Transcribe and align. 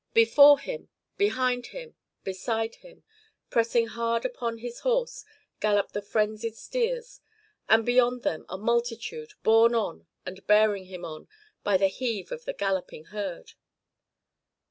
Before 0.15 0.57
him, 0.57 0.89
behind 1.15 1.67
him, 1.67 1.93
beside 2.23 2.77
him, 2.77 3.03
pressing 3.51 3.85
hard 3.85 4.25
upon 4.25 4.57
his 4.57 4.79
horse, 4.79 5.23
galloped 5.59 5.93
the 5.93 6.01
frenzied 6.01 6.55
steers, 6.55 7.21
and 7.69 7.85
beyond 7.85 8.23
them 8.23 8.43
a 8.49 8.57
multitude, 8.57 9.33
borne 9.43 9.75
on, 9.75 10.07
and 10.25 10.47
bearing 10.47 10.85
him 10.85 11.05
on, 11.05 11.27
by 11.63 11.77
the 11.77 11.85
heave 11.87 12.31
of 12.31 12.45
the 12.45 12.53
galloping 12.53 13.05
herd. 13.13 13.53